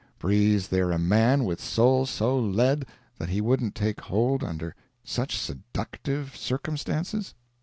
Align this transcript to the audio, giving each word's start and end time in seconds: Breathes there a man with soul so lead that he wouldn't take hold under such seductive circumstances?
Breathes 0.17 0.69
there 0.69 0.89
a 0.91 0.97
man 0.97 1.43
with 1.45 1.61
soul 1.61 2.07
so 2.07 2.35
lead 2.35 2.87
that 3.19 3.29
he 3.29 3.39
wouldn't 3.39 3.75
take 3.75 4.01
hold 4.01 4.43
under 4.43 4.73
such 5.03 5.37
seductive 5.37 6.35
circumstances? 6.35 7.35